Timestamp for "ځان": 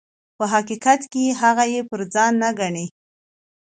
2.13-2.33